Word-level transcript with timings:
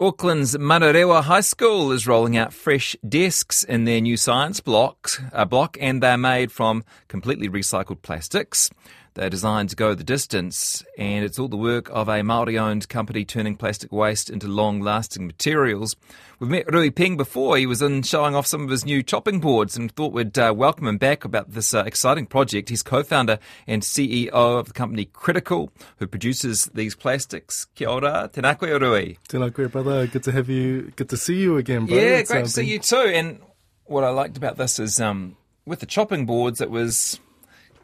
Auckland's 0.00 0.56
Manurewa 0.56 1.24
High 1.24 1.40
School 1.40 1.90
is 1.90 2.06
rolling 2.06 2.36
out 2.36 2.52
fresh 2.52 2.94
desks 3.06 3.64
in 3.64 3.84
their 3.84 4.00
new 4.00 4.16
science 4.16 4.60
blocks, 4.60 5.20
uh, 5.32 5.44
block, 5.44 5.76
and 5.80 6.00
they're 6.00 6.16
made 6.16 6.52
from 6.52 6.84
completely 7.08 7.48
recycled 7.48 8.00
plastics. 8.02 8.70
They're 9.18 9.28
designed 9.28 9.70
to 9.70 9.76
go 9.76 9.94
the 9.94 10.04
distance, 10.04 10.84
and 10.96 11.24
it's 11.24 11.40
all 11.40 11.48
the 11.48 11.56
work 11.56 11.90
of 11.90 12.08
a 12.08 12.22
Maori-owned 12.22 12.88
company 12.88 13.24
turning 13.24 13.56
plastic 13.56 13.90
waste 13.90 14.30
into 14.30 14.46
long-lasting 14.46 15.26
materials. 15.26 15.96
We've 16.38 16.48
met 16.48 16.72
Rui 16.72 16.90
Peng 16.90 17.16
before. 17.16 17.56
He 17.56 17.66
was 17.66 17.82
in 17.82 18.02
showing 18.02 18.36
off 18.36 18.46
some 18.46 18.62
of 18.62 18.70
his 18.70 18.84
new 18.84 19.02
chopping 19.02 19.40
boards, 19.40 19.76
and 19.76 19.90
thought 19.90 20.12
we'd 20.12 20.38
uh, 20.38 20.54
welcome 20.56 20.86
him 20.86 20.98
back 20.98 21.24
about 21.24 21.50
this 21.50 21.74
uh, 21.74 21.82
exciting 21.84 22.26
project. 22.26 22.68
He's 22.68 22.84
co-founder 22.84 23.40
and 23.66 23.82
CEO 23.82 24.30
of 24.30 24.68
the 24.68 24.72
company 24.72 25.06
Critical, 25.06 25.72
who 25.96 26.06
produces 26.06 26.66
these 26.72 26.94
plastics. 26.94 27.64
Kia 27.74 27.88
ora, 27.88 28.30
tēnā 28.32 28.56
koe 28.56 28.78
Rui. 28.78 29.16
Tēnā 29.28 29.52
koe, 29.52 29.66
brother. 29.66 30.06
Good 30.06 30.22
to 30.22 30.30
have 30.30 30.48
you. 30.48 30.92
Good 30.94 31.08
to 31.08 31.16
see 31.16 31.40
you 31.40 31.56
again, 31.56 31.86
bro. 31.86 31.96
Yeah, 31.96 32.18
It's, 32.18 32.30
great 32.30 32.42
uh, 32.42 32.44
to 32.44 32.50
see 32.50 32.66
you 32.66 32.78
too. 32.78 33.10
And 33.12 33.40
what 33.86 34.04
I 34.04 34.10
liked 34.10 34.36
about 34.36 34.58
this 34.58 34.78
is 34.78 35.00
um, 35.00 35.36
with 35.66 35.80
the 35.80 35.86
chopping 35.86 36.24
boards, 36.24 36.60
it 36.60 36.70
was 36.70 37.18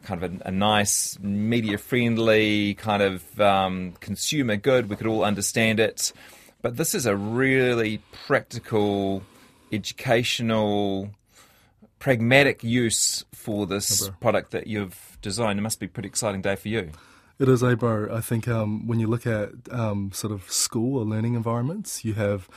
kind 0.05 0.23
of 0.23 0.41
a, 0.41 0.47
a 0.47 0.51
nice, 0.51 1.19
media 1.19 1.77
friendly 1.77 2.75
kind 2.75 3.01
of 3.01 3.41
um, 3.41 3.93
consumer 3.99 4.55
good. 4.55 4.89
We 4.89 4.95
could 4.95 5.07
all 5.07 5.23
understand 5.23 5.79
it. 5.79 6.13
But 6.61 6.77
this 6.77 6.95
is 6.95 7.05
a 7.05 7.15
really 7.15 8.01
practical, 8.25 9.23
educational, 9.71 11.11
pragmatic 11.99 12.63
use 12.63 13.25
for 13.33 13.65
this 13.67 14.09
product 14.21 14.51
that 14.51 14.67
you've 14.67 15.17
designed. 15.21 15.59
It 15.59 15.61
must 15.61 15.79
be 15.79 15.87
a 15.87 15.89
pretty 15.89 16.07
exciting 16.07 16.41
day 16.41 16.55
for 16.55 16.69
you. 16.69 16.91
It 17.37 17.49
is, 17.49 17.61
a 17.63 17.75
bro. 17.75 18.15
I 18.15 18.21
think 18.21 18.47
um, 18.47 18.87
when 18.87 18.99
you 18.99 19.07
look 19.07 19.27
at 19.27 19.49
um, 19.69 20.11
sort 20.13 20.31
of 20.31 20.49
school 20.49 20.99
or 20.99 21.05
learning 21.05 21.33
environments, 21.35 22.05
you 22.05 22.13
have 22.13 22.47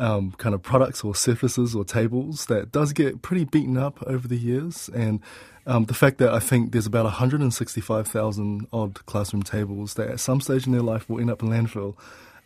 um, 0.00 0.32
kind 0.38 0.54
of 0.54 0.62
products 0.62 1.04
or 1.04 1.14
surfaces 1.14 1.74
or 1.76 1.84
tables 1.84 2.46
that 2.46 2.72
does 2.72 2.92
get 2.92 3.22
pretty 3.22 3.44
beaten 3.44 3.76
up 3.76 4.02
over 4.06 4.26
the 4.26 4.36
years. 4.36 4.88
And 4.94 5.20
um, 5.66 5.84
the 5.84 5.94
fact 5.94 6.18
that 6.18 6.32
I 6.32 6.40
think 6.40 6.72
there's 6.72 6.86
about 6.86 7.04
165,000 7.04 8.66
odd 8.72 9.06
classroom 9.06 9.42
tables 9.42 9.94
that 9.94 10.08
at 10.08 10.18
some 10.18 10.40
stage 10.40 10.66
in 10.66 10.72
their 10.72 10.82
life 10.82 11.08
will 11.08 11.20
end 11.20 11.30
up 11.30 11.42
in 11.42 11.50
landfill 11.50 11.96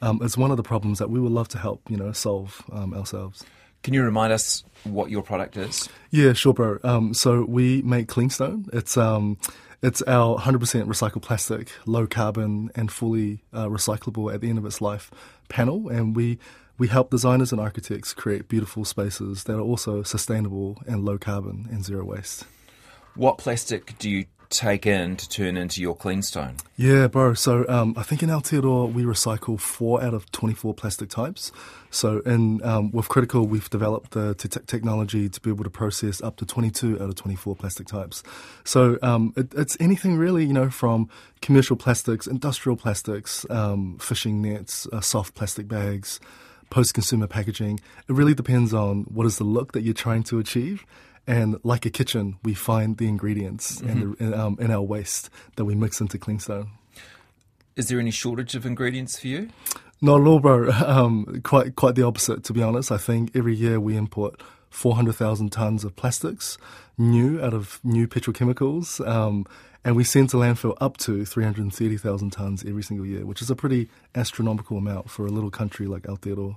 um, 0.03 0.21
is 0.23 0.37
one 0.37 0.51
of 0.51 0.56
the 0.56 0.62
problems 0.62 0.99
that 0.99 1.09
we 1.09 1.21
would 1.21 1.33
love 1.33 1.49
to 1.49 1.59
help, 1.59 1.81
you 1.89 1.97
know, 1.97 2.12
solve 2.12 2.62
um, 2.73 2.93
ourselves. 2.93 3.45
Can 3.84 3.95
you 3.95 4.03
remind 4.03 4.33
us 4.33 4.65
what 4.83 5.11
your 5.11 5.23
product 5.23 5.57
is? 5.57 5.89
Yeah, 6.11 6.33
sure, 6.33 6.55
bro. 6.55 6.78
Um, 6.83 7.15
so 7.15 7.45
we 7.45 7.83
make 7.83 8.09
Cleanstone. 8.09 8.67
It's 8.73 8.97
um, 8.97 9.39
it's 9.83 10.01
our 10.03 10.39
100% 10.39 10.59
recycled 10.87 11.21
plastic, 11.21 11.71
low 11.84 12.07
carbon, 12.07 12.71
and 12.75 12.91
fully 12.91 13.45
uh, 13.53 13.67
recyclable 13.67 14.33
at 14.33 14.41
the 14.41 14.49
end 14.49 14.57
of 14.57 14.65
its 14.65 14.81
life 14.81 15.11
panel, 15.49 15.91
and 15.91 16.17
we 16.17 16.39
we 16.79 16.89
help 16.89 17.11
designers 17.11 17.53
and 17.53 17.61
architects 17.61 18.12
create 18.12 18.49
beautiful 18.49 18.85
spaces 18.85 19.45
that 19.45 19.57
are 19.57 19.61
also 19.61 20.03
sustainable 20.03 20.83
and 20.87 21.05
low 21.05 21.19
carbon 21.19 21.69
and 21.71 21.85
zero 21.85 22.05
waste. 22.05 22.45
What 23.15 23.39
plastic 23.39 23.97
do 23.99 24.11
you 24.11 24.27
take 24.51 24.87
in 24.87 25.17
to 25.17 25.29
turn 25.29 25.57
into 25.57 25.81
your 25.81 25.97
clean 25.97 26.23
stone? 26.23 26.57
Yeah, 26.77 27.09
bro. 27.09 27.34
So 27.34 27.65
um, 27.69 27.95
I 27.97 28.03
think 28.03 28.23
in 28.23 28.29
Aotearoa 28.29 28.93
we 28.93 29.03
recycle 29.05 29.59
four 29.59 30.03
out 30.03 30.15
of 30.15 30.31
24 30.33 30.75
plastic 30.75 31.09
types. 31.09 31.53
So 31.91 32.21
in 32.21 32.63
um, 32.65 32.91
with 32.93 33.09
Critical, 33.09 33.47
we've 33.47 33.69
developed 33.71 34.13
the 34.13 34.34
t- 34.34 34.49
technology 34.49 35.29
to 35.29 35.41
be 35.41 35.51
able 35.51 35.65
to 35.65 35.71
process 35.71 36.21
up 36.23 36.37
to 36.37 36.47
22 36.47 36.95
out 37.03 37.09
of 37.09 37.15
24 37.15 37.57
plastic 37.57 37.87
types. 37.87 38.23
So 38.65 38.99
um, 39.03 39.33
it, 39.37 39.53
it's 39.55 39.77
anything 39.81 40.17
really, 40.17 40.45
you 40.45 40.53
know, 40.53 40.71
from 40.71 41.09
commercial 41.41 41.77
plastics, 41.77 42.27
industrial 42.27 42.77
plastics, 42.77 43.47
um, 43.51 43.99
fishing 43.99 44.43
nets, 44.43 44.87
uh, 44.93 45.01
soft 45.01 45.34
plastic 45.34 45.69
bags, 45.69 46.21
post-consumer 46.71 47.27
packaging. 47.27 47.81
It 48.09 48.13
really 48.13 48.35
depends 48.35 48.75
on 48.75 49.05
what 49.05 49.27
is 49.27 49.39
the 49.39 49.45
look 49.45 49.73
that 49.73 49.83
you're 49.83 49.95
trying 49.95 50.23
to 50.25 50.39
achieve. 50.39 50.85
And 51.27 51.59
like 51.63 51.87
a 51.87 51.91
kitchen, 51.91 52.37
we 52.43 52.55
find 52.55 52.99
the 52.99 53.09
ingredients 53.09 53.81
and 53.81 54.17
the, 54.17 54.39
um, 54.39 54.59
in 54.61 54.71
our 54.71 54.83
waste 54.83 55.31
that 55.57 55.65
we 55.65 55.75
mix 55.75 56.01
into 56.01 56.19
Cleanstone. 56.19 56.69
Is 57.77 57.89
there 57.89 57.99
any 57.99 58.11
shortage 58.11 58.55
of 58.55 58.67
ingredients 58.67 59.19
for 59.19 59.29
you? 59.29 59.49
Not 60.01 60.21
at 60.21 60.27
all, 60.27 60.41
bro. 60.41 60.71
Um, 60.85 61.41
quite 61.43 61.77
quite 61.77 61.95
the 61.95 62.03
opposite, 62.03 62.45
to 62.45 62.53
be 62.53 62.63
honest. 62.63 62.93
I 62.93 62.99
think 62.99 63.35
every 63.35 63.55
year 63.55 63.81
we 63.81 63.97
import 63.97 64.41
400,000 64.71 65.51
tons 65.51 65.85
of 65.85 65.97
plastics, 65.97 66.59
new 66.99 67.41
out 67.41 67.55
of 67.55 67.81
new 67.83 68.07
petrochemicals, 68.07 69.07
um, 69.07 69.47
and 69.84 69.97
we 69.97 70.05
send 70.05 70.31
to 70.31 70.37
landfill 70.37 70.77
up 70.81 70.97
to 70.99 71.25
330,000 71.25 72.31
tons 72.31 72.65
every 72.65 72.83
single 72.83 73.06
year, 73.06 73.27
which 73.27 73.43
is 73.43 73.50
a 73.50 73.56
pretty 73.56 73.89
astronomical 74.15 74.78
amount 74.78 75.11
for 75.11 75.27
a 75.27 75.31
little 75.31 75.50
country 75.50 75.87
like 75.87 76.03
Aotearoa. 76.03 76.56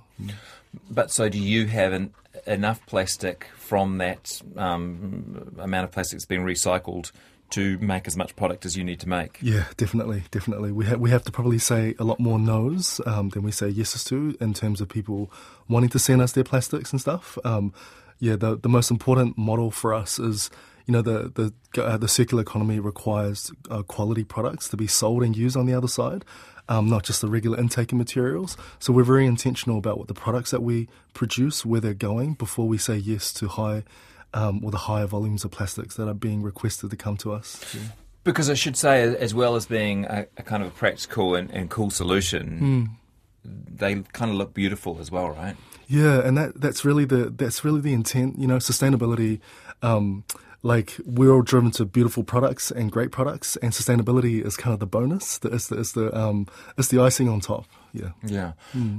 But 0.90 1.10
so 1.10 1.28
do 1.28 1.38
you 1.38 1.66
have 1.66 1.92
an, 1.92 2.14
enough 2.46 2.84
plastic 2.86 3.46
from 3.56 3.98
that 3.98 4.40
um, 4.56 5.54
amount 5.58 5.84
of 5.84 5.92
plastic 5.92 6.18
that's 6.18 6.26
being 6.26 6.42
recycled 6.42 7.12
to 7.50 7.78
make 7.78 8.06
as 8.06 8.16
much 8.16 8.36
product 8.36 8.66
as 8.66 8.76
you 8.76 8.84
need 8.84 9.00
to 9.00 9.08
make? 9.08 9.38
Yeah, 9.40 9.64
definitely, 9.76 10.24
definitely. 10.30 10.72
We 10.72 10.86
have 10.86 11.00
we 11.00 11.10
have 11.10 11.24
to 11.24 11.32
probably 11.32 11.58
say 11.58 11.94
a 11.98 12.04
lot 12.04 12.20
more 12.20 12.38
no's 12.38 13.00
um, 13.06 13.30
than 13.30 13.42
we 13.42 13.52
say 13.52 13.68
yeses 13.68 14.04
to 14.04 14.36
in 14.40 14.54
terms 14.54 14.80
of 14.80 14.88
people 14.88 15.30
wanting 15.68 15.88
to 15.90 15.98
send 15.98 16.20
us 16.20 16.32
their 16.32 16.44
plastics 16.44 16.92
and 16.92 17.00
stuff. 17.00 17.38
Um, 17.44 17.72
yeah, 18.18 18.36
the 18.36 18.56
the 18.56 18.68
most 18.68 18.90
important 18.90 19.38
model 19.38 19.70
for 19.70 19.94
us 19.94 20.18
is 20.18 20.50
you 20.88 20.92
know 20.92 21.02
the 21.02 21.52
the 21.74 21.84
uh, 21.84 21.98
the 21.98 22.08
circular 22.08 22.42
economy 22.42 22.80
requires 22.80 23.52
uh, 23.70 23.82
quality 23.82 24.24
products 24.24 24.68
to 24.70 24.76
be 24.76 24.86
sold 24.86 25.22
and 25.22 25.36
used 25.36 25.56
on 25.56 25.66
the 25.66 25.74
other 25.74 25.86
side. 25.86 26.24
Um, 26.70 26.90
not 26.90 27.02
just 27.02 27.22
the 27.22 27.28
regular 27.28 27.58
intake 27.58 27.92
of 27.92 27.98
materials. 27.98 28.54
So 28.78 28.92
we're 28.92 29.02
very 29.02 29.24
intentional 29.24 29.78
about 29.78 29.96
what 29.96 30.08
the 30.08 30.12
products 30.12 30.50
that 30.50 30.62
we 30.62 30.86
produce, 31.14 31.64
where 31.64 31.80
they're 31.80 31.94
going, 31.94 32.34
before 32.34 32.68
we 32.68 32.76
say 32.76 32.96
yes 32.96 33.32
to 33.34 33.48
high 33.48 33.84
um, 34.34 34.62
or 34.62 34.70
the 34.70 34.76
higher 34.76 35.06
volumes 35.06 35.44
of 35.46 35.50
plastics 35.50 35.96
that 35.96 36.06
are 36.06 36.14
being 36.14 36.42
requested 36.42 36.90
to 36.90 36.96
come 36.96 37.16
to 37.18 37.32
us. 37.32 37.74
Yeah. 37.74 37.80
Because 38.22 38.50
I 38.50 38.54
should 38.54 38.76
say, 38.76 39.16
as 39.16 39.32
well 39.32 39.56
as 39.56 39.64
being 39.64 40.04
a, 40.04 40.26
a 40.36 40.42
kind 40.42 40.62
of 40.62 40.68
a 40.68 40.72
practical 40.72 41.34
and, 41.34 41.50
and 41.50 41.70
cool 41.70 41.88
solution, 41.88 42.98
they 43.44 44.02
kind 44.12 44.30
of 44.30 44.36
look 44.36 44.52
beautiful 44.52 44.98
as 45.00 45.10
well, 45.10 45.30
right? 45.30 45.56
Yeah, 45.86 46.20
and 46.20 46.36
that 46.36 46.60
that's 46.60 46.84
really 46.84 47.06
the 47.06 47.30
that's 47.30 47.64
really 47.64 47.80
the 47.80 47.94
intent. 47.94 48.38
You 48.38 48.46
know, 48.46 48.56
sustainability. 48.56 49.40
Um, 49.80 50.24
like 50.62 50.96
we're 51.04 51.30
all 51.30 51.42
driven 51.42 51.70
to 51.72 51.84
beautiful 51.84 52.24
products 52.24 52.70
and 52.70 52.90
great 52.90 53.12
products, 53.12 53.56
and 53.56 53.72
sustainability 53.72 54.44
is 54.44 54.56
kind 54.56 54.74
of 54.74 54.80
the 54.80 54.86
bonus. 54.86 55.38
That 55.38 55.52
is 55.52 55.68
the 55.68 55.78
is 55.78 55.92
the 55.92 56.16
um, 56.16 56.46
is 56.76 56.88
the 56.88 57.00
icing 57.00 57.28
on 57.28 57.40
top. 57.40 57.66
Yeah. 57.92 58.10
Yeah. 58.22 58.52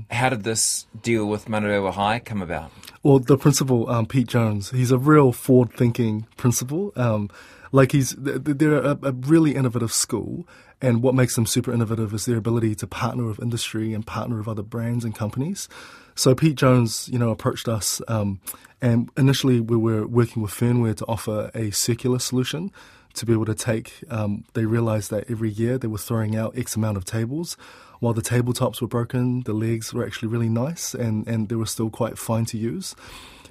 How 0.09 0.29
did 0.29 0.43
this 0.43 0.87
deal 1.01 1.25
with 1.25 1.45
Manurewa 1.45 1.93
High 1.93 2.19
come 2.19 2.41
about? 2.41 2.71
Well, 3.03 3.19
the 3.19 3.37
principal, 3.37 3.89
um, 3.89 4.07
Pete 4.07 4.27
Jones, 4.27 4.71
he's 4.71 4.91
a 4.91 4.97
real 4.97 5.31
forward-thinking 5.31 6.27
principal. 6.37 6.91
Um, 6.95 7.29
like 7.71 7.91
he's 7.91 8.15
th- 8.15 8.43
th- 8.43 8.57
they're 8.57 8.81
a, 8.81 8.97
a 9.03 9.11
really 9.11 9.55
innovative 9.55 9.91
school, 9.91 10.47
and 10.81 11.03
what 11.03 11.13
makes 11.13 11.35
them 11.35 11.45
super 11.45 11.71
innovative 11.71 12.13
is 12.13 12.25
their 12.25 12.37
ability 12.37 12.73
to 12.75 12.87
partner 12.87 13.25
with 13.25 13.39
industry 13.39 13.93
and 13.93 14.05
partner 14.07 14.37
with 14.37 14.47
other 14.47 14.63
brands 14.63 15.05
and 15.05 15.13
companies. 15.13 15.69
So 16.19 16.35
Pete 16.35 16.55
Jones, 16.55 17.07
you 17.07 17.17
know, 17.17 17.29
approached 17.29 17.69
us, 17.69 18.01
um, 18.09 18.41
and 18.81 19.09
initially 19.15 19.61
we 19.61 19.77
were 19.77 20.05
working 20.05 20.41
with 20.41 20.51
Fernware 20.51 20.93
to 20.97 21.05
offer 21.05 21.49
a 21.55 21.71
circular 21.71 22.19
solution 22.19 22.73
to 23.13 23.25
be 23.25 23.31
able 23.31 23.45
to 23.45 23.55
take. 23.55 24.03
Um, 24.09 24.43
they 24.53 24.65
realized 24.65 25.11
that 25.11 25.31
every 25.31 25.49
year 25.49 25.77
they 25.77 25.87
were 25.87 25.97
throwing 25.97 26.35
out 26.35 26.57
X 26.57 26.75
amount 26.75 26.97
of 26.97 27.05
tables. 27.05 27.55
While 28.01 28.11
the 28.11 28.21
tabletops 28.21 28.81
were 28.81 28.87
broken, 28.89 29.43
the 29.43 29.53
legs 29.53 29.93
were 29.93 30.05
actually 30.05 30.27
really 30.27 30.49
nice 30.49 30.93
and, 30.93 31.25
and 31.25 31.47
they 31.47 31.55
were 31.55 31.65
still 31.65 31.89
quite 31.89 32.17
fine 32.17 32.43
to 32.47 32.57
use. 32.57 32.97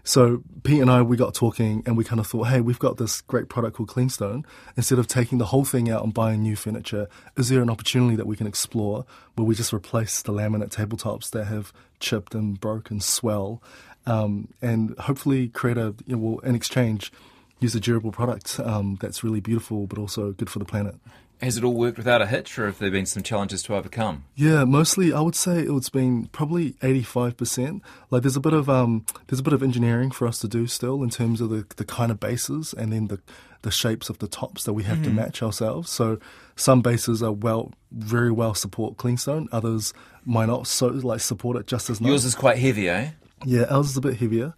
So 0.05 0.43
Pete 0.63 0.81
and 0.81 0.91
I, 0.91 1.03
we 1.03 1.17
got 1.17 1.35
talking 1.35 1.83
and 1.87 1.97
we 1.97 2.05
kind 2.05 2.21
of 2.21 2.27
thought, 2.27 2.49
hey, 2.49 2.61
we've 2.61 2.79
got 2.79 2.97
this 2.97 3.21
great 3.23 3.49
product 3.49 3.77
called 3.77 3.89
Cleanstone. 3.89 4.45
Instead 4.77 4.99
of 4.99 5.07
taking 5.07 5.39
the 5.39 5.47
whole 5.47 5.65
thing 5.65 5.91
out 5.91 6.03
and 6.03 6.15
buying 6.15 6.43
new 6.43 6.57
furniture, 6.57 7.09
is 7.37 7.49
there 7.49 7.63
an 7.63 7.71
opportunity 7.71 8.17
that 8.17 8.27
we 8.27 8.37
can 8.37 8.47
explore 8.47 9.05
where 9.35 9.45
we 9.45 9.55
just 9.55 9.73
replace 9.73 10.23
the 10.23 10.33
laminate 10.33 10.71
tabletops 10.71 11.31
that 11.31 11.47
have 11.47 11.73
chipped 12.01 12.35
and 12.35 12.61
broke 12.61 12.91
and 12.91 13.03
swell, 13.03 13.63
um, 14.07 14.49
and 14.63 14.97
hopefully 15.01 15.49
create 15.49 15.77
a, 15.77 15.95
you 16.07 16.17
know, 16.17 16.19
well, 16.19 16.39
in 16.41 16.55
exchange, 16.55 17.13
use 17.61 17.75
a 17.75 17.81
durable 17.81 18.13
product 18.13 18.59
um, 18.61 18.97
that's 19.01 19.25
really 19.25 19.41
beautiful 19.41 19.87
but 19.87 19.99
also 19.99 20.33
good 20.33 20.49
for 20.49 20.59
the 20.59 20.65
planet. 20.65 20.95
Has 21.41 21.57
it 21.57 21.63
all 21.63 21.75
worked 21.75 21.99
without 21.99 22.21
a 22.21 22.27
hitch, 22.27 22.59
or 22.59 22.67
have 22.67 22.79
there 22.79 22.91
been 22.91 23.07
some 23.07 23.23
challenges 23.23 23.63
to 23.65 23.77
overcome? 23.77 24.25
Yeah, 24.35 24.65
mostly 24.65 25.13
I 25.13 25.21
would 25.21 25.37
say 25.37 25.61
it's 25.61 25.89
been 25.89 26.27
probably 26.27 26.75
eighty 26.83 27.03
five 27.03 27.37
percent. 27.37 27.83
Like 28.11 28.23
there's 28.23 28.37
a 28.37 28.41
bit 28.41 28.53
of 28.53 28.69
um, 28.69 29.07
there's 29.29 29.39
a 29.39 29.45
bit 29.45 29.53
of 29.53 29.63
engineering 29.63 30.11
for 30.11 30.27
us 30.27 30.41
to 30.41 30.49
do 30.49 30.67
still 30.67 31.03
in 31.03 31.11
terms 31.11 31.41
of 31.41 31.51
the, 31.51 31.65
the 31.77 31.85
kind 31.85 32.11
of 32.11 32.19
bases 32.19 32.75
and 32.75 32.93
then 32.93 33.07
the 33.07 33.21
the 33.63 33.71
shapes 33.71 34.09
of 34.09 34.19
the 34.19 34.29
tops 34.29 34.65
that 34.65 34.73
we 34.73 34.85
have 34.85 35.03
to 35.03 35.11
match 35.11 35.43
ourselves. 35.43 35.91
So 35.91 36.19
some 36.57 36.81
bases 36.81 37.23
are 37.23 37.33
well 37.33 37.73
very 37.91 38.31
well 38.31 38.55
support 38.55 38.97
cleanstone, 38.97 39.49
others 39.53 39.93
might 40.25 40.47
not 40.47 40.67
so 40.67 40.89
like 40.89 41.21
support 41.21 41.57
it 41.57 41.67
just 41.67 41.89
as 41.91 42.01
much. 42.01 42.09
Yours 42.09 42.25
is 42.25 42.35
quite 42.35 42.59
heavy, 42.59 42.89
eh? 42.89 43.11
Yeah, 43.45 43.65
ours 43.71 43.91
is 43.91 43.97
a 43.97 44.01
bit 44.01 44.17
heavier 44.17 44.55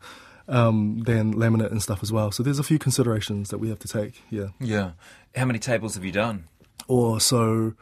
um, 0.48 1.00
than 1.00 1.34
laminate 1.34 1.70
and 1.70 1.82
stuff 1.82 2.02
as 2.02 2.12
well. 2.12 2.32
So 2.32 2.42
there's 2.42 2.58
a 2.58 2.62
few 2.64 2.78
considerations 2.78 3.50
that 3.50 3.58
we 3.58 3.68
have 3.68 3.78
to 3.80 3.88
take. 3.88 4.22
Yeah. 4.30 4.48
Yeah. 4.58 4.92
How 5.34 5.44
many 5.44 5.58
tables 5.58 5.94
have 5.94 6.04
you 6.04 6.12
done? 6.12 6.44
Or 6.90 7.20
so. 7.20 7.74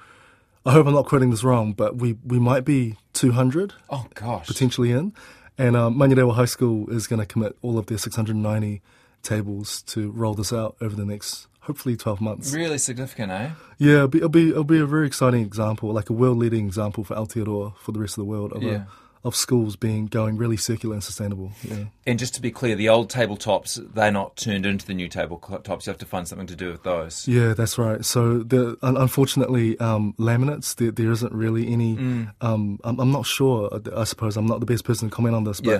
I 0.66 0.72
hope 0.72 0.87
I'm 0.87 0.93
not 0.93 1.06
quoting 1.06 1.31
this 1.31 1.43
wrong, 1.43 1.72
but 1.72 1.96
we, 1.96 2.19
we 2.26 2.38
might 2.38 2.64
be 2.66 2.96
200 3.14 3.72
Oh 3.88 4.06
gosh. 4.14 4.46
potentially 4.46 4.93
in. 4.93 5.14
And 5.56 5.75
um, 5.76 5.96
Manurewa 5.96 6.34
High 6.34 6.44
School 6.44 6.90
is 6.90 7.06
going 7.06 7.20
to 7.20 7.26
commit 7.26 7.56
all 7.62 7.78
of 7.78 7.87
their 7.87 7.96
690 7.96 8.82
tables 9.22 9.81
to 9.82 10.10
roll 10.10 10.34
this 10.34 10.52
out 10.52 10.76
over 10.82 10.94
the 10.94 11.06
next, 11.06 11.46
hopefully, 11.60 11.96
12 11.96 12.20
months. 12.20 12.52
Really 12.52 12.76
significant, 12.78 13.32
eh? 13.32 13.50
Yeah, 13.78 13.94
it'll 14.05 14.08
be, 14.08 14.19
it'll 14.19 14.28
be, 14.28 14.49
it'll 14.50 14.64
be 14.64 14.78
a 14.78 14.87
very 14.87 15.06
exciting 15.06 15.40
example, 15.43 15.90
like 15.93 16.11
a 16.11 16.12
world 16.12 16.37
leading 16.37 16.66
example 16.66 17.02
for 17.02 17.14
Aotearoa 17.14 17.76
for 17.78 17.93
the 17.93 17.99
rest 18.00 18.19
of 18.19 18.22
the 18.22 18.26
world 18.31 18.52
of, 18.52 18.62
Yeah. 18.62 18.70
a, 18.70 18.87
of 19.28 19.36
schools 19.36 19.76
being 19.76 20.06
going 20.06 20.36
really 20.36 20.56
circular 20.56 20.94
and 20.94 21.04
sustainable. 21.04 21.52
Yeah. 21.62 21.84
And 22.06 22.19
just 22.19 22.34
to 22.34 22.42
be 22.42 22.50
clear, 22.50 22.75
the 22.75 22.88
old 22.88 23.10
tabletops, 23.10 23.78
they're 23.94 24.10
not 24.10 24.36
turned 24.36 24.66
into 24.66 24.84
the 24.84 24.94
new 24.94 25.08
tabletops. 25.08 25.86
You 25.86 25.90
have 25.90 25.98
to 25.98 26.06
find 26.06 26.26
something 26.26 26.48
to 26.48 26.56
do 26.56 26.72
with 26.72 26.82
those. 26.82 27.28
Yeah, 27.28 27.54
that's 27.54 27.78
right. 27.78 28.04
So, 28.04 28.38
the, 28.38 28.76
unfortunately, 28.82 29.78
um, 29.78 30.14
laminates 30.19 30.75
there, 30.75 30.90
there 30.90 31.10
isn't 31.12 31.32
really 31.32 31.72
any. 31.72 31.96
Mm. 31.96 32.32
Um, 32.40 32.80
I'm, 32.84 32.98
I'm 32.98 33.12
not 33.12 33.26
sure. 33.26 33.80
I 33.94 34.04
suppose 34.04 34.36
I'm 34.36 34.46
not 34.46 34.60
the 34.60 34.66
best 34.66 34.84
person 34.84 35.08
to 35.08 35.14
comment 35.14 35.34
on 35.36 35.44
this, 35.44 35.60
but 35.60 35.70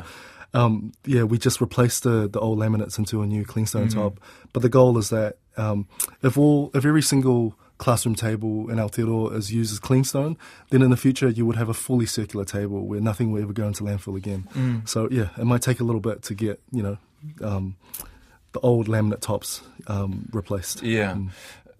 Yeah. 0.55 0.63
um, 0.65 0.93
yeah, 1.05 1.23
we 1.25 1.39
just 1.39 1.61
replaced 1.61 2.03
the, 2.05 2.29
the 2.29 2.41
old 2.41 2.59
laminates 2.59 2.99
into 2.99 3.23
a 3.23 3.27
new 3.27 3.45
cleanstone 3.45 3.89
Mm-hmm. 3.89 3.99
top. 4.01 4.21
But 4.53 4.63
the 4.63 4.69
goal 4.69 4.99
is 4.99 5.11
that 5.11 5.39
um, 5.57 5.89
if 6.23 6.39
all 6.39 6.71
if 6.75 6.85
every 6.85 7.03
single 7.03 7.55
classroom 7.79 8.15
table 8.15 8.69
in 8.71 8.77
Aotearoa 8.77 9.35
is 9.37 9.53
used 9.53 9.73
as 9.73 9.79
cleanstone, 9.79 10.37
then 10.71 10.83
in 10.83 10.91
the 10.91 10.97
future 10.97 11.29
you 11.29 11.47
would 11.47 11.57
have 11.57 11.69
a 11.69 11.75
fully 11.75 12.07
circular 12.07 12.45
table 12.45 12.85
where 12.87 13.01
nothing 13.01 13.31
will 13.33 13.41
ever 13.43 13.53
go 13.53 13.67
into 13.69 13.85
landfill 13.85 14.17
again. 14.17 14.49
Mm. 14.55 14.89
So 14.89 15.09
yeah, 15.11 15.29
it 15.39 15.45
might 15.45 15.63
take 15.63 15.81
a 15.81 15.85
little 15.85 16.01
bit 16.01 16.23
to 16.25 16.35
get 16.35 16.61
you 16.73 16.83
know 16.83 16.99
um, 17.43 17.77
the 18.53 18.61
old 18.61 18.87
laminate 18.89 19.21
tops 19.21 19.63
um, 19.87 20.29
replaced. 20.33 20.83
Yeah. 20.83 21.17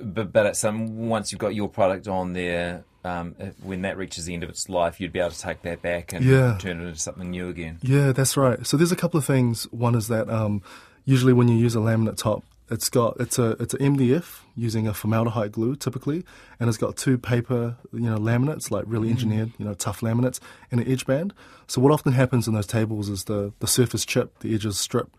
But, 0.01 0.33
but 0.33 0.47
it's, 0.47 0.63
um, 0.65 1.09
once 1.09 1.33
you've 1.33 1.41
got 1.41 1.55
your 1.57 1.69
product 1.69 2.07
on 2.07 2.33
there, 2.33 2.85
um, 3.05 3.35
if- 3.41 3.59
when 3.65 3.83
that 3.83 3.97
reaches 3.97 4.27
the 4.27 4.35
end 4.35 4.45
of 4.45 4.49
its 4.49 4.69
life, 4.69 5.01
you'd 5.01 5.13
be 5.13 5.19
able 5.19 5.31
to 5.31 5.39
take 5.41 5.63
that 5.63 5.83
back 5.83 6.13
and 6.13 6.25
Yeah. 6.25 6.57
turn 6.61 6.81
it 6.81 6.85
into 6.87 7.01
something 7.01 7.31
new 7.31 7.49
again. 7.49 7.79
Yeah, 7.83 8.13
that's 8.13 8.37
right. 8.37 8.65
So 8.65 8.77
there's 8.77 8.93
a 8.93 8.97
couple 8.97 9.19
of 9.19 9.25
things. 9.25 9.65
One 9.73 9.97
is 9.97 10.07
that 10.07 10.31
um, 10.31 10.63
usually 11.05 11.33
when 11.33 11.49
you 11.49 11.57
use 11.57 11.75
a 11.75 11.81
laminate 11.81 12.17
top, 12.17 12.45
it's 12.71 12.89
got 12.89 13.17
it's 13.21 13.39
a 13.39 13.51
it's 13.61 13.75
a 13.75 13.79
MDF 13.79 14.41
using 14.55 14.87
a 14.87 14.95
formaldehyde 14.95 15.53
glue 15.53 15.77
typically, 15.77 16.25
and 16.59 16.69
it's 16.69 16.79
got 16.79 16.97
two 16.97 17.19
paper 17.19 17.77
you 17.93 18.11
know 18.11 18.19
laminates 18.19 18.71
like 18.71 18.85
really 18.87 19.09
mm. 19.09 19.13
engineered 19.13 19.53
you 19.59 19.65
know 19.65 19.75
tough 19.75 20.01
laminates 20.01 20.41
and 20.71 20.81
an 20.81 20.91
edge 20.91 21.07
band. 21.07 21.35
So 21.67 21.81
what 21.81 21.93
often 21.93 22.13
happens 22.13 22.49
in 22.49 22.55
those 22.55 22.67
tables 22.67 23.09
is 23.09 23.25
the 23.25 23.53
the 23.61 23.67
surface 23.67 24.05
chip, 24.05 24.39
the 24.41 24.55
edges 24.55 24.79
strip, 24.79 25.17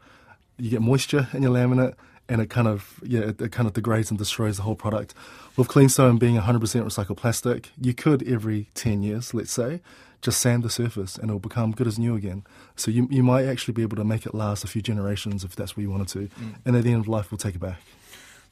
you 0.57 0.69
get 0.69 0.81
moisture 0.81 1.27
in 1.33 1.43
your 1.43 1.51
laminate 1.51 1.95
and 2.27 2.41
it 2.41 2.49
kind 2.49 2.67
of 2.67 2.99
yeah 3.03 3.21
it, 3.21 3.41
it 3.41 3.51
kind 3.51 3.67
of 3.67 3.73
degrades 3.73 4.11
and 4.11 4.17
destroys 4.17 4.57
the 4.57 4.63
whole 4.63 4.75
product 4.75 5.13
with 5.57 5.67
cleanstone 5.67 6.17
being 6.17 6.35
100% 6.35 6.59
recycled 6.59 7.17
plastic 7.17 7.71
you 7.81 7.93
could 7.93 8.25
every 8.27 8.69
10 8.75 9.01
years 9.01 9.33
let's 9.33 9.51
say 9.51 9.81
just 10.21 10.39
sand 10.41 10.63
the 10.63 10.69
surface 10.69 11.17
and 11.17 11.29
it'll 11.29 11.39
become 11.39 11.71
good 11.71 11.87
as 11.87 11.97
new 11.97 12.15
again 12.15 12.43
so 12.75 12.91
you, 12.91 13.07
you 13.09 13.23
might 13.23 13.45
actually 13.45 13.73
be 13.73 13.81
able 13.81 13.95
to 13.95 14.03
make 14.03 14.25
it 14.25 14.33
last 14.33 14.63
a 14.63 14.67
few 14.67 14.81
generations 14.81 15.43
if 15.43 15.55
that's 15.55 15.77
what 15.77 15.81
you 15.81 15.89
wanted 15.89 16.07
to 16.07 16.29
and 16.65 16.75
at 16.75 16.83
the 16.83 16.91
end 16.91 17.01
of 17.01 17.07
life 17.07 17.31
we'll 17.31 17.37
take 17.37 17.55
it 17.55 17.61
back 17.61 17.81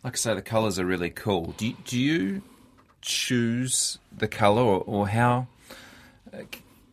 Like 0.04 0.14
I 0.14 0.18
say, 0.18 0.36
the 0.36 0.42
colours 0.42 0.78
are 0.80 0.86
really 0.86 1.10
cool. 1.10 1.54
Do 1.58 1.68
you, 1.68 1.76
do 1.84 2.00
you 2.00 2.42
choose 3.02 3.98
the 4.16 4.28
colour, 4.28 4.62
or, 4.62 4.84
or 4.86 5.08
how 5.10 5.48
uh, 6.32 6.44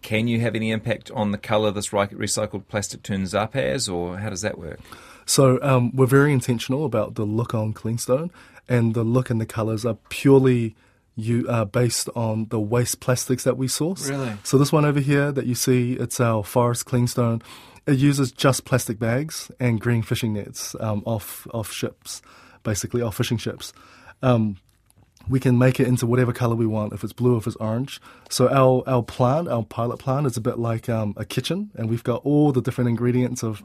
can 0.02 0.26
you 0.26 0.40
have 0.40 0.54
any 0.54 0.70
impact 0.70 1.10
on 1.10 1.30
the 1.30 1.38
colour 1.38 1.70
this 1.70 1.88
recycled 1.90 2.66
plastic 2.68 3.02
turns 3.02 3.34
up 3.34 3.54
as, 3.54 3.88
or 3.88 4.18
how 4.18 4.30
does 4.30 4.40
that 4.40 4.58
work? 4.58 4.80
So 5.26 5.58
um, 5.62 5.94
we're 5.94 6.06
very 6.06 6.32
intentional 6.32 6.84
about 6.84 7.14
the 7.14 7.24
look 7.24 7.54
on 7.54 7.72
Cleanstone, 7.72 8.30
and 8.68 8.94
the 8.94 9.04
look 9.04 9.30
and 9.30 9.40
the 9.40 9.46
colours 9.46 9.84
are 9.84 9.98
purely 10.08 10.74
you 11.16 11.46
are 11.48 11.64
based 11.64 12.08
on 12.16 12.46
the 12.48 12.60
waste 12.60 13.00
plastics 13.00 13.44
that 13.44 13.56
we 13.56 13.68
source. 13.68 14.08
Really? 14.08 14.32
So 14.42 14.58
this 14.58 14.72
one 14.72 14.84
over 14.84 15.00
here 15.00 15.30
that 15.32 15.46
you 15.46 15.54
see, 15.54 15.94
it's 15.94 16.20
our 16.20 16.42
Forest 16.42 16.86
Cleanstone. 16.86 17.42
It 17.86 17.98
uses 17.98 18.32
just 18.32 18.64
plastic 18.64 18.98
bags 18.98 19.50
and 19.60 19.80
green 19.80 20.02
fishing 20.02 20.32
nets 20.32 20.74
um, 20.80 21.02
off 21.06 21.46
off 21.52 21.70
ships, 21.70 22.22
basically 22.62 23.02
off 23.02 23.16
fishing 23.16 23.38
ships. 23.38 23.72
Um, 24.22 24.56
we 25.28 25.40
can 25.40 25.58
make 25.58 25.80
it 25.80 25.86
into 25.86 26.06
whatever 26.06 26.32
color 26.32 26.54
we 26.54 26.66
want, 26.66 26.92
if 26.92 27.02
it's 27.02 27.12
blue, 27.12 27.36
if 27.36 27.46
it's 27.46 27.56
orange. 27.56 28.00
So 28.28 28.48
our, 28.48 28.82
our 28.86 29.02
plant, 29.02 29.48
our 29.48 29.62
pilot 29.62 29.98
plant, 29.98 30.26
is 30.26 30.36
a 30.36 30.40
bit 30.40 30.58
like 30.58 30.88
um, 30.88 31.14
a 31.16 31.24
kitchen, 31.24 31.70
and 31.74 31.88
we've 31.88 32.04
got 32.04 32.22
all 32.24 32.52
the 32.52 32.60
different 32.60 32.90
ingredients 32.90 33.42
of 33.42 33.62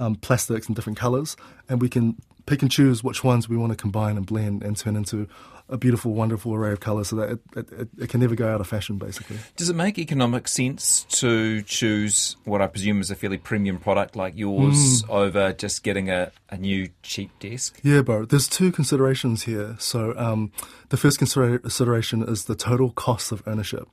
um, 0.00 0.16
plastics 0.16 0.66
and 0.66 0.76
different 0.76 0.98
colors, 0.98 1.36
and 1.68 1.80
we 1.80 1.88
can 1.88 2.16
pick 2.48 2.62
and 2.62 2.70
choose 2.70 3.04
which 3.04 3.22
ones 3.22 3.48
we 3.48 3.56
want 3.56 3.70
to 3.70 3.76
combine 3.76 4.16
and 4.16 4.26
blend 4.26 4.62
and 4.62 4.76
turn 4.76 4.96
into 4.96 5.28
a 5.68 5.76
beautiful, 5.76 6.14
wonderful 6.14 6.54
array 6.54 6.72
of 6.72 6.80
colors, 6.80 7.08
so 7.08 7.16
that 7.16 7.30
it, 7.30 7.40
it, 7.72 7.88
it, 7.98 8.08
can 8.08 8.20
never 8.20 8.34
go 8.34 8.48
out 8.48 8.58
of 8.58 8.66
fashion, 8.66 8.96
basically. 8.96 9.36
Does 9.56 9.68
it 9.68 9.76
make 9.76 9.98
economic 9.98 10.48
sense 10.48 11.04
to 11.10 11.60
choose 11.62 12.36
what 12.44 12.62
I 12.62 12.66
presume 12.66 13.02
is 13.02 13.10
a 13.10 13.14
fairly 13.14 13.36
premium 13.36 13.78
product 13.78 14.16
like 14.16 14.34
yours 14.34 15.04
over 15.10 15.52
just 15.52 15.82
getting 15.82 16.08
a, 16.08 16.32
a 16.48 16.56
new 16.56 16.88
cheap 17.02 17.30
desk? 17.38 17.78
Yeah, 17.82 18.00
bro. 18.00 18.24
There's 18.24 18.48
two 18.48 18.72
considerations 18.72 19.42
here. 19.42 19.76
So 19.78 20.14
um, 20.16 20.52
the 20.88 20.96
first 20.96 21.20
considera- 21.20 21.60
consideration 21.60 22.22
is 22.22 22.46
the 22.46 22.56
total 22.56 22.90
cost 22.90 23.30
of 23.30 23.42
ownership. 23.46 23.88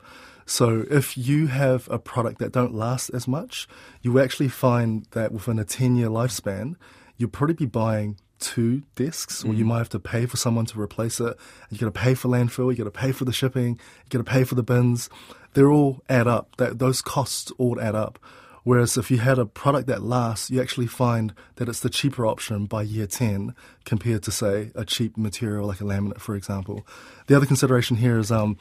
So 0.45 0.85
if 0.89 1.17
you 1.17 1.47
have 1.47 1.89
a 1.91 1.99
product 1.99 2.39
that 2.39 2.53
don't 2.53 2.73
last 2.73 3.09
as 3.09 3.27
much, 3.27 3.67
you 4.01 4.17
actually 4.19 4.47
find 4.47 5.07
that 5.11 5.33
within 5.33 5.59
a 5.59 5.65
10 5.65 5.97
year 5.97 6.07
lifespan, 6.07 6.75
you'll 7.17 7.29
probably 7.29 7.55
be 7.55 7.65
buying 7.65 8.17
two 8.39 8.83
desks, 8.95 9.43
or 9.43 9.53
you 9.53 9.65
might 9.65 9.79
have 9.79 9.89
to 9.89 9.99
pay 9.99 10.25
for 10.25 10.37
someone 10.37 10.65
to 10.67 10.79
replace 10.79 11.19
it. 11.19 11.37
You 11.69 11.77
got 11.77 11.93
to 11.93 11.99
pay 11.99 12.13
for 12.13 12.27
landfill, 12.27 12.71
you 12.71 12.77
got 12.77 12.83
to 12.85 12.91
pay 12.91 13.11
for 13.11 13.25
the 13.25 13.33
shipping, 13.33 13.79
you 14.03 14.09
got 14.09 14.25
to 14.25 14.31
pay 14.31 14.43
for 14.43 14.55
the 14.55 14.63
bins. 14.63 15.09
They're 15.53 15.71
all 15.71 16.01
add 16.09 16.27
up. 16.27 16.55
That 16.57 16.79
those 16.79 17.01
costs 17.01 17.51
all 17.57 17.79
add 17.79 17.95
up. 17.95 18.19
Whereas 18.63 18.97
if 18.97 19.11
you 19.11 19.19
had 19.19 19.37
a 19.37 19.45
product 19.45 19.87
that 19.87 20.01
lasts, 20.01 20.49
you 20.49 20.59
actually 20.59 20.87
find 20.87 21.35
that 21.57 21.69
it's 21.69 21.81
the 21.81 21.89
cheaper 21.89 22.25
option 22.25 22.65
by 22.65 22.81
year 22.81 23.05
10 23.05 23.53
compared 23.85 24.23
to, 24.23 24.31
say, 24.31 24.71
a 24.73 24.83
cheap 24.83 25.17
material 25.17 25.67
like 25.67 25.81
a 25.81 25.83
laminate, 25.83 26.19
for 26.19 26.35
example. 26.35 26.85
The 27.27 27.35
other 27.35 27.45
consideration 27.45 27.97
here 27.97 28.17
is 28.17 28.31
um, 28.31 28.57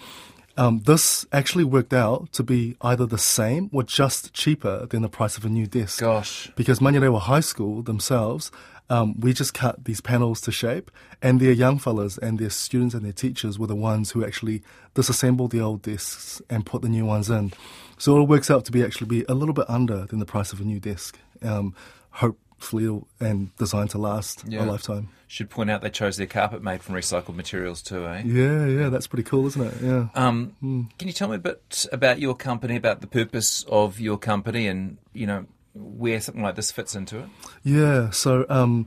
um, 0.57 0.81
this 0.81 1.27
actually 1.33 1.65
worked 1.65 1.93
out 1.93 2.33
to 2.33 2.43
be 2.43 2.77
either 2.81 3.07
the 3.07 3.19
same 3.19 3.71
or 3.73 3.83
just 3.83 4.33
cheaper 4.33 4.87
than 4.87 5.03
the 5.03 5.09
price 5.09 5.37
of 5.37 5.45
a 5.45 5.49
new 5.49 5.67
desk. 5.67 6.01
Gosh. 6.01 6.51
Because 6.57 6.79
Manurewa 6.79 7.21
High 7.21 7.41
School 7.41 7.83
themselves, 7.83 8.51
um, 8.91 9.19
we 9.19 9.33
just 9.33 9.55
cut 9.55 9.85
these 9.85 10.01
panels 10.01 10.41
to 10.43 10.53
shape, 10.53 10.91
and 11.23 11.41
their 11.41 11.53
young 11.53 11.79
fellas 11.79 12.19
and 12.19 12.39
their 12.39 12.51
students 12.51 12.95
and 12.95 13.05
their 13.05 13.13
teachers 13.13 13.59
were 13.59 13.67
the 13.67 13.75
ones 13.75 14.11
who 14.11 14.25
actually 14.25 14.63
disassembled 14.93 15.53
the 15.53 15.61
old 15.61 15.83
desks 15.83 16.43
and 16.51 16.67
put 16.67 16.83
the 16.83 16.89
new 16.89 17.07
ones 17.07 17.31
in. 17.31 17.53
So 17.99 18.21
it 18.21 18.29
works 18.29 18.51
out 18.51 18.65
to 18.67 18.73
be 18.73 18.85
actually 18.85 19.09
be 19.09 19.25
a 19.29 19.35
little 19.35 19.55
bit 19.55 19.69
under 19.69 20.05
than 20.07 20.19
the 20.19 20.27
price 20.27 20.53
of 20.53 20.61
a 20.61 20.65
new 20.65 20.81
desk. 20.81 21.19
Um, 21.43 21.75
hopefully, 22.11 22.39
it'll- 22.73 23.07
and 23.21 23.55
designed 23.57 23.91
to 23.91 23.99
last 23.99 24.45
Yeah. 24.49 24.65
a 24.65 24.67
lifetime. 24.67 25.09
Should 25.27 25.51
point 25.51 25.71
out 25.71 25.83
they 25.83 25.91
chose 25.91 26.17
their 26.17 26.27
carpet 26.29 26.63
made 26.63 26.83
from 26.83 26.95
recycled 26.95 27.35
materials 27.35 27.83
too, 27.83 28.07
eh? 28.07 28.23
Yeah, 28.25 28.67
yeah, 28.67 28.89
that's 28.89 29.07
pretty 29.09 29.25
cool, 29.25 29.47
isn't 29.49 29.61
it? 29.63 29.75
Yeah. 29.83 30.07
Um, 30.15 30.53
Hmm. 30.61 30.83
Can 30.99 31.09
you 31.09 31.15
tell 31.15 31.29
me 31.29 31.37
a 31.37 31.39
bit 31.41 31.87
about 31.93 32.21
your 32.21 32.35
company, 32.37 32.77
about 32.77 33.01
the 33.01 33.07
purpose 33.09 33.65
of 33.69 33.99
your 34.01 34.17
company, 34.17 34.69
and 34.69 34.99
you 35.13 35.27
know 35.27 35.47
where 35.75 36.21
something 36.21 36.43
like 36.43 36.55
this 36.55 36.71
fits 36.71 36.95
into 36.95 37.19
it? 37.19 37.27
Yeah, 37.65 38.11
so 38.11 38.47
um, 38.49 38.87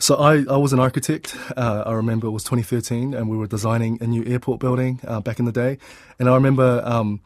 So 0.00 0.14
I, 0.14 0.44
I 0.48 0.56
was 0.56 0.72
an 0.72 0.78
architect. 0.78 1.36
Uh, 1.56 1.82
I 1.84 1.92
remember 1.92 2.28
it 2.28 2.30
was 2.30 2.44
2013, 2.44 3.14
and 3.14 3.28
we 3.28 3.36
were 3.36 3.48
designing 3.48 3.98
a 4.00 4.06
new 4.06 4.24
airport 4.24 4.60
building 4.60 5.00
uh, 5.04 5.18
back 5.20 5.40
in 5.40 5.44
the 5.44 5.50
day. 5.50 5.76
And 6.20 6.28
I 6.28 6.34
remember 6.34 6.80
um, 6.84 7.20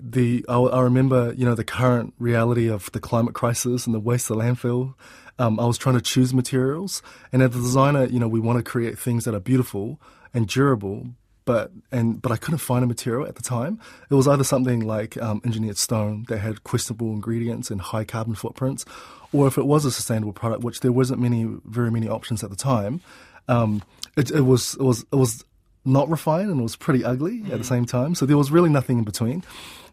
the 0.00 0.44
I, 0.48 0.56
I, 0.56 0.80
remember 0.80 1.32
you 1.36 1.44
know 1.44 1.54
the 1.54 1.64
current 1.64 2.14
reality 2.18 2.68
of 2.68 2.90
the 2.92 3.00
climate 3.00 3.34
crisis 3.34 3.86
and 3.86 3.94
the 3.94 4.00
waste 4.00 4.30
of 4.30 4.36
landfill. 4.36 4.94
Um, 5.38 5.60
I 5.60 5.66
was 5.66 5.78
trying 5.78 5.94
to 5.94 6.00
choose 6.00 6.34
materials, 6.34 7.02
and 7.32 7.42
as 7.42 7.54
a 7.54 7.60
designer, 7.60 8.04
you 8.06 8.18
know, 8.18 8.26
we 8.26 8.40
want 8.40 8.58
to 8.58 8.68
create 8.68 8.98
things 8.98 9.24
that 9.24 9.34
are 9.34 9.40
beautiful 9.40 10.00
and 10.34 10.48
durable, 10.48 11.08
but 11.44 11.70
and 11.92 12.20
but 12.20 12.32
I 12.32 12.36
couldn't 12.36 12.58
find 12.58 12.82
a 12.82 12.86
material 12.86 13.26
at 13.26 13.36
the 13.36 13.42
time. 13.42 13.80
It 14.10 14.14
was 14.14 14.26
either 14.26 14.44
something 14.44 14.80
like 14.80 15.16
um, 15.18 15.40
engineered 15.44 15.78
stone 15.78 16.26
that 16.28 16.38
had 16.38 16.64
questionable 16.64 17.12
ingredients 17.12 17.70
and 17.70 17.80
high 17.80 18.04
carbon 18.04 18.34
footprints, 18.34 18.84
or 19.32 19.46
if 19.46 19.58
it 19.58 19.66
was 19.66 19.84
a 19.84 19.90
sustainable 19.90 20.32
product, 20.32 20.62
which 20.64 20.80
there 20.80 20.92
wasn't 20.92 21.20
many 21.20 21.46
very 21.64 21.90
many 21.90 22.08
options 22.08 22.42
at 22.42 22.50
the 22.50 22.56
time. 22.56 23.00
Um, 23.46 23.82
it, 24.16 24.30
it, 24.30 24.42
was 24.42 24.74
it 24.74 24.82
was 24.82 25.06
it 25.12 25.16
was 25.16 25.44
not 25.84 26.08
refined 26.08 26.50
and 26.50 26.60
it 26.60 26.62
was 26.62 26.76
pretty 26.76 27.04
ugly 27.04 27.40
mm. 27.40 27.50
at 27.50 27.58
the 27.58 27.64
same 27.64 27.84
time. 27.84 28.14
So 28.14 28.26
there 28.26 28.36
was 28.36 28.50
really 28.50 28.70
nothing 28.70 28.98
in 28.98 29.04
between. 29.04 29.44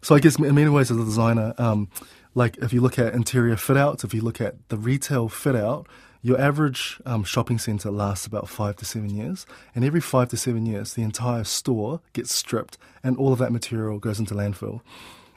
So 0.02 0.14
I 0.14 0.20
guess 0.20 0.38
in 0.38 0.54
many 0.54 0.70
ways 0.70 0.90
as 0.90 0.98
a 0.98 1.04
designer, 1.04 1.54
um, 1.58 1.88
like 2.34 2.58
if 2.58 2.72
you 2.72 2.80
look 2.80 2.98
at 2.98 3.14
interior 3.14 3.56
fit 3.56 3.76
outs, 3.76 4.04
if 4.04 4.12
you 4.12 4.20
look 4.20 4.40
at 4.40 4.68
the 4.68 4.76
retail 4.76 5.28
fit 5.28 5.56
out, 5.56 5.86
your 6.22 6.40
average 6.40 7.00
um, 7.06 7.24
shopping 7.24 7.58
centre 7.58 7.90
lasts 7.90 8.26
about 8.26 8.48
five 8.48 8.76
to 8.76 8.84
seven 8.84 9.10
years, 9.10 9.46
and 9.74 9.84
every 9.84 10.00
five 10.00 10.28
to 10.30 10.36
seven 10.36 10.66
years, 10.66 10.94
the 10.94 11.02
entire 11.02 11.44
store 11.44 12.00
gets 12.14 12.34
stripped, 12.34 12.78
and 13.04 13.16
all 13.16 13.32
of 13.32 13.38
that 13.38 13.52
material 13.52 13.98
goes 13.98 14.18
into 14.18 14.34
landfill. 14.34 14.80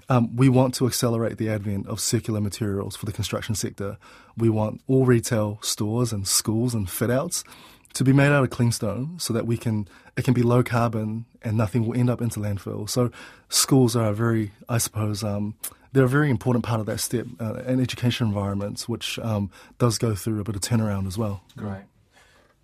Um, 0.10 0.36
we 0.36 0.50
want 0.50 0.74
to 0.76 0.88
accelerate 0.88 1.38
the 1.38 1.50
advent 1.50 1.88
of 1.88 2.00
circular 2.00 2.42
materials 2.42 2.96
for 2.96 3.06
the 3.06 3.12
construction 3.12 3.54
sector. 3.54 3.98
We 4.36 4.50
want 4.50 4.82
all 4.88 5.06
retail 5.06 5.60
stores 5.62 6.12
and 6.12 6.28
schools 6.28 6.74
and 6.74 6.90
fit 6.90 7.12
outs 7.12 7.44
to 7.94 8.04
be 8.04 8.14
made 8.14 8.32
out 8.32 8.44
of 8.44 8.50
clean 8.50 8.72
stone 8.72 9.18
so 9.20 9.34
that 9.34 9.46
we 9.46 9.58
can 9.58 9.88
it 10.16 10.24
can 10.26 10.34
be 10.34 10.44
low 10.44 10.64
carbon 10.64 11.26
and 11.42 11.58
nothing 11.58 11.88
will 11.88 11.98
end 11.98 12.10
up 12.10 12.22
into 12.22 12.40
landfill. 12.40 12.90
So 12.90 13.12
schools 13.48 13.96
are 13.96 14.10
a 14.10 14.14
very, 14.14 14.52
I 14.68 14.78
suppose, 14.78 15.24
um, 15.24 15.56
they're 15.94 16.06
a 16.06 16.10
very 16.10 16.30
important 16.30 16.66
part 16.66 16.80
of 16.80 16.86
that 16.88 17.00
step, 17.00 17.26
uh, 17.40 17.62
and 17.66 17.82
education 17.82 18.28
environments, 18.28 18.88
which 18.88 19.18
um, 19.20 19.50
does 19.78 19.98
go 19.98 20.14
through 20.14 20.40
a 20.40 20.44
bit 20.44 20.56
of 20.56 20.62
turnaround 20.62 21.08
as 21.08 21.18
well. 21.18 21.42
Great. 21.58 21.84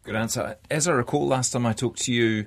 Good 0.03 0.15
answer. 0.15 0.57
As 0.69 0.87
I 0.87 0.91
recall, 0.91 1.25
last 1.27 1.51
time 1.51 1.65
I 1.65 1.73
talked 1.73 2.03
to 2.03 2.13
you, 2.13 2.45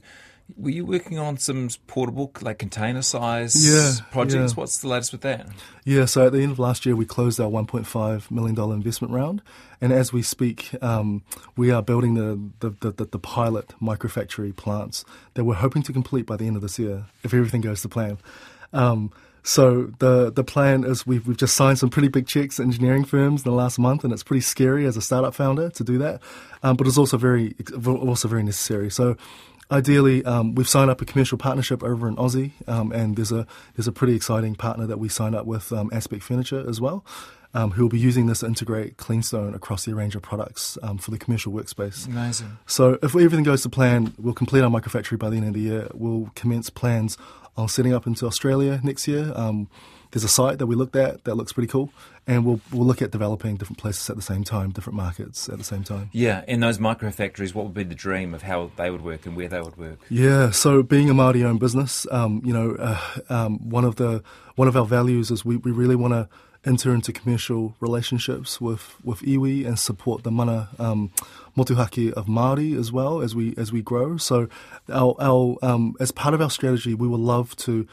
were 0.56 0.70
you 0.70 0.86
working 0.86 1.18
on 1.18 1.36
some 1.38 1.68
portable, 1.86 2.32
like 2.40 2.58
container 2.58 3.02
size 3.02 3.54
yeah, 3.56 4.04
projects? 4.10 4.52
Yeah. 4.52 4.60
What's 4.60 4.78
the 4.78 4.88
latest 4.88 5.12
with 5.12 5.20
that? 5.22 5.48
Yeah, 5.84 6.06
so 6.06 6.26
at 6.26 6.32
the 6.32 6.42
end 6.42 6.52
of 6.52 6.58
last 6.58 6.86
year, 6.86 6.96
we 6.96 7.04
closed 7.04 7.38
our 7.40 7.50
$1.5 7.50 8.30
million 8.30 8.58
investment 8.72 9.12
round. 9.12 9.42
And 9.80 9.92
as 9.92 10.12
we 10.12 10.22
speak, 10.22 10.70
um, 10.82 11.22
we 11.56 11.70
are 11.70 11.82
building 11.82 12.14
the, 12.14 12.40
the, 12.60 12.90
the, 12.90 13.04
the, 13.04 13.18
pilot 13.18 13.74
microfactory 13.80 14.56
plants 14.56 15.04
that 15.34 15.44
we're 15.44 15.54
hoping 15.54 15.82
to 15.82 15.92
complete 15.92 16.26
by 16.26 16.36
the 16.36 16.46
end 16.46 16.56
of 16.56 16.62
this 16.62 16.78
year, 16.78 17.04
if 17.22 17.34
everything 17.34 17.60
goes 17.60 17.82
to 17.82 17.88
plan. 17.88 18.18
Um, 18.72 19.12
so 19.44 19.92
the 19.98 20.30
the 20.30 20.44
plan 20.44 20.84
is 20.84 21.06
we've 21.06 21.26
we've 21.26 21.36
just 21.36 21.56
signed 21.56 21.78
some 21.78 21.88
pretty 21.88 22.08
big 22.08 22.26
checks 22.26 22.60
engineering 22.60 23.04
firms 23.04 23.44
in 23.44 23.50
the 23.50 23.56
last 23.56 23.78
month, 23.78 24.04
and 24.04 24.12
it's 24.12 24.22
pretty 24.22 24.42
scary 24.42 24.84
as 24.84 24.96
a 24.96 25.00
startup 25.00 25.34
founder 25.34 25.70
to 25.70 25.84
do 25.84 25.96
that, 25.98 26.20
um, 26.62 26.76
but 26.76 26.86
it's 26.86 26.98
also 26.98 27.16
very 27.16 27.54
also 27.86 28.28
very 28.28 28.42
necessary. 28.42 28.90
So 28.90 29.16
ideally, 29.70 30.24
um, 30.24 30.54
we've 30.54 30.68
signed 30.68 30.90
up 30.90 31.00
a 31.00 31.04
commercial 31.04 31.38
partnership 31.38 31.82
over 31.82 32.08
in 32.08 32.16
Aussie, 32.16 32.52
um, 32.66 32.92
and 32.92 33.16
there's 33.16 33.32
a 33.32 33.46
there's 33.74 33.88
a 33.88 33.92
pretty 33.92 34.14
exciting 34.14 34.54
partner 34.54 34.86
that 34.86 34.98
we 34.98 35.08
signed 35.08 35.34
up 35.34 35.46
with 35.46 35.72
um, 35.72 35.90
Aspect 35.92 36.22
Furniture 36.22 36.64
as 36.68 36.80
well, 36.80 37.04
um, 37.54 37.72
who 37.72 37.82
will 37.82 37.88
be 37.88 37.98
using 37.98 38.26
this 38.26 38.40
to 38.40 38.46
integrate 38.46 38.96
Cleanstone 38.96 39.54
across 39.54 39.84
their 39.84 39.94
range 39.94 40.14
of 40.14 40.22
products 40.22 40.78
um, 40.82 40.98
for 40.98 41.10
the 41.10 41.18
commercial 41.18 41.52
workspace. 41.52 42.06
Amazing. 42.06 42.58
So 42.66 42.98
if 43.02 43.14
everything 43.14 43.44
goes 43.44 43.62
to 43.62 43.68
plan, 43.68 44.14
we'll 44.18 44.34
complete 44.34 44.62
our 44.62 44.70
microfactory 44.70 45.18
by 45.18 45.30
the 45.30 45.36
end 45.36 45.48
of 45.48 45.54
the 45.54 45.60
year. 45.60 45.88
We'll 45.94 46.30
commence 46.34 46.70
plans 46.70 47.16
on 47.56 47.68
setting 47.68 47.92
up 47.92 48.06
into 48.06 48.26
Australia 48.26 48.80
next 48.82 49.08
year. 49.08 49.32
Um, 49.34 49.68
there's 50.10 50.24
a 50.24 50.28
site 50.28 50.58
that 50.58 50.66
we 50.66 50.74
looked 50.74 50.96
at 50.96 51.24
that 51.24 51.34
looks 51.34 51.52
pretty 51.52 51.66
cool, 51.66 51.90
and 52.26 52.44
we'll 52.44 52.60
we'll 52.72 52.86
look 52.86 53.02
at 53.02 53.10
developing 53.10 53.56
different 53.56 53.78
places 53.78 54.08
at 54.08 54.16
the 54.16 54.22
same 54.22 54.44
time, 54.44 54.70
different 54.70 54.96
markets 54.96 55.48
at 55.48 55.58
the 55.58 55.64
same 55.64 55.84
time. 55.84 56.10
Yeah, 56.12 56.44
in 56.48 56.60
those 56.60 56.78
micro 56.78 57.10
factories, 57.10 57.54
what 57.54 57.64
would 57.64 57.74
be 57.74 57.84
the 57.84 57.94
dream 57.94 58.34
of 58.34 58.42
how 58.42 58.70
they 58.76 58.90
would 58.90 59.02
work 59.02 59.26
and 59.26 59.36
where 59.36 59.48
they 59.48 59.60
would 59.60 59.76
work? 59.76 59.98
Yeah, 60.08 60.50
so 60.50 60.82
being 60.82 61.10
a 61.10 61.14
Māori-owned 61.14 61.60
business, 61.60 62.06
um, 62.10 62.42
you 62.44 62.52
know, 62.52 62.76
uh, 62.78 63.00
um, 63.28 63.68
one 63.68 63.84
of 63.84 63.96
the 63.96 64.22
one 64.56 64.68
of 64.68 64.76
our 64.76 64.86
values 64.86 65.30
is 65.30 65.44
we, 65.44 65.56
we 65.56 65.70
really 65.70 65.96
want 65.96 66.14
to 66.14 66.28
enter 66.64 66.92
into 66.92 67.12
commercial 67.12 67.74
relationships 67.80 68.60
with 68.60 68.96
with 69.04 69.20
iwi 69.20 69.66
and 69.66 69.78
support 69.78 70.24
the 70.24 70.30
mana 70.30 70.68
um, 70.78 71.10
motuhake 71.56 72.12
of 72.12 72.26
Māori 72.26 72.78
as 72.78 72.90
well 72.92 73.20
as 73.20 73.34
we 73.34 73.54
as 73.56 73.72
we 73.72 73.82
grow. 73.82 74.16
So, 74.16 74.48
our, 74.88 75.14
our 75.20 75.56
um, 75.62 75.96
as 76.00 76.10
part 76.10 76.34
of 76.34 76.40
our 76.40 76.50
strategy, 76.50 76.94
we 76.94 77.08
would 77.08 77.20
love 77.20 77.56
to 77.56 77.86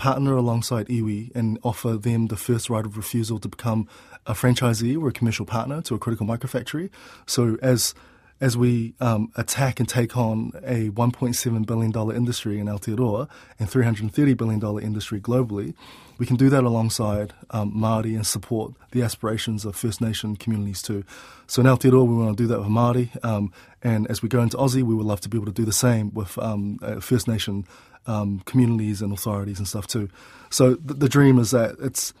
partner 0.00 0.34
alongside 0.34 0.86
iwi 0.88 1.30
and 1.34 1.58
offer 1.62 1.98
them 1.98 2.28
the 2.28 2.36
first 2.36 2.70
right 2.70 2.86
of 2.86 2.96
refusal 2.96 3.38
to 3.38 3.48
become 3.48 3.86
a 4.26 4.32
franchisee 4.32 4.98
or 4.98 5.08
a 5.08 5.12
commercial 5.12 5.44
partner 5.44 5.82
to 5.82 5.94
a 5.94 5.98
critical 5.98 6.26
microfactory. 6.26 6.88
So 7.26 7.58
as 7.60 7.94
as 8.40 8.56
we 8.56 8.94
um, 9.00 9.30
attack 9.36 9.80
and 9.80 9.86
take 9.88 10.16
on 10.16 10.52
a 10.64 10.88
$1.7 10.88 11.66
billion 11.66 12.16
industry 12.16 12.58
in 12.58 12.68
Aotearoa 12.68 13.28
and 13.58 13.68
$330 13.68 14.34
billion 14.34 14.82
industry 14.82 15.20
globally, 15.20 15.74
we 16.16 16.24
can 16.24 16.36
do 16.36 16.48
that 16.48 16.64
alongside 16.64 17.34
um, 17.50 17.70
Māori 17.74 18.14
and 18.14 18.26
support 18.26 18.72
the 18.92 19.02
aspirations 19.02 19.66
of 19.66 19.76
First 19.76 20.00
Nation 20.00 20.36
communities 20.36 20.80
too. 20.80 21.04
So 21.46 21.60
in 21.60 21.66
Aotearoa, 21.66 22.06
we 22.06 22.14
want 22.14 22.34
to 22.36 22.42
do 22.42 22.46
that 22.46 22.60
with 22.60 22.68
Māori, 22.68 23.10
um, 23.22 23.52
and 23.82 24.06
as 24.10 24.22
we 24.22 24.28
go 24.30 24.40
into 24.40 24.56
Aussie, 24.56 24.82
we 24.82 24.94
would 24.94 25.06
love 25.06 25.20
to 25.20 25.28
be 25.28 25.36
able 25.36 25.46
to 25.46 25.52
do 25.52 25.66
the 25.66 25.72
same 25.72 26.12
with 26.14 26.38
um, 26.38 26.78
uh, 26.82 27.00
First 27.00 27.28
Nation 27.28 27.66
um, 28.10 28.40
communities 28.50 29.02
and 29.02 29.12
authorities 29.12 29.58
and 29.58 29.68
stuff 29.68 29.86
too. 29.86 30.08
So 30.50 30.74
th- 30.74 30.98
the 31.04 31.08
dream 31.08 31.38
is 31.38 31.50
that 31.52 31.76
it's 31.88 32.12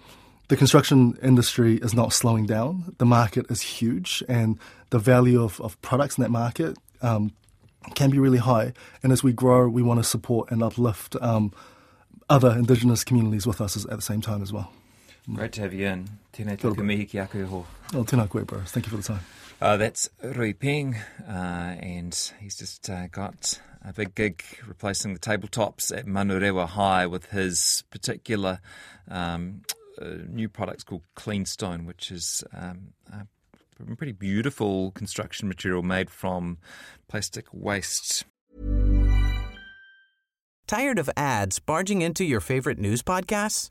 the 0.48 0.56
construction 0.56 1.18
industry 1.22 1.76
is 1.76 1.94
not 1.94 2.12
slowing 2.12 2.46
down. 2.46 2.94
The 2.98 3.06
market 3.06 3.46
is 3.50 3.60
huge, 3.78 4.22
and 4.28 4.58
the 4.90 4.98
value 4.98 5.42
of, 5.42 5.60
of 5.60 5.80
products 5.82 6.18
in 6.18 6.22
that 6.22 6.30
market 6.30 6.76
um, 7.02 7.32
can 7.94 8.10
be 8.10 8.18
really 8.18 8.38
high. 8.38 8.72
And 9.02 9.12
as 9.12 9.22
we 9.22 9.32
grow, 9.32 9.68
we 9.68 9.82
want 9.82 10.00
to 10.00 10.04
support 10.04 10.50
and 10.50 10.62
uplift 10.62 11.16
um, 11.20 11.52
other 12.28 12.50
Indigenous 12.50 13.04
communities 13.04 13.46
with 13.46 13.60
us 13.60 13.76
at 13.76 13.90
the 13.90 14.02
same 14.02 14.20
time 14.20 14.42
as 14.42 14.52
well. 14.52 14.72
Great 15.32 15.52
to 15.52 15.60
have 15.60 15.74
you 15.74 15.86
in. 15.86 16.08
Tēnei 16.32 16.56
tuku 16.58 16.82
mihi 16.82 17.04
ki 17.04 17.18
aku 17.20 17.46
ho. 17.46 17.66
Oh, 17.94 18.04
tēnā 18.04 18.28
koe, 18.28 18.44
bro. 18.44 18.60
Thank 18.66 18.86
you 18.86 18.90
for 18.90 18.96
the 18.96 19.02
time. 19.02 19.20
Uh, 19.60 19.76
that's 19.76 20.08
Rui 20.22 20.54
Peng, 20.54 20.96
uh, 21.28 21.76
and 21.80 22.32
he's 22.40 22.56
just 22.56 22.88
uh, 22.88 23.08
got 23.08 23.60
a 23.84 23.92
big 23.92 24.14
gig 24.14 24.42
replacing 24.66 25.12
the 25.12 25.20
tabletops 25.20 25.94
at 25.94 26.06
Manurewa 26.06 26.66
High 26.66 27.06
with 27.06 27.26
his 27.26 27.84
particular 27.90 28.60
um, 29.10 29.60
uh, 30.00 30.14
new 30.26 30.48
products 30.48 30.82
called 30.82 31.02
Clean 31.14 31.44
Stone, 31.44 31.84
which 31.84 32.10
is 32.10 32.42
um, 32.54 32.94
a 33.12 33.26
pretty 33.96 34.12
beautiful 34.12 34.92
construction 34.92 35.46
material 35.46 35.82
made 35.82 36.08
from 36.08 36.56
plastic 37.06 37.44
waste. 37.52 38.24
Tired 40.66 40.98
of 40.98 41.10
ads 41.18 41.58
barging 41.58 42.00
into 42.00 42.24
your 42.24 42.40
favorite 42.40 42.78
news 42.78 43.02
podcasts? 43.02 43.70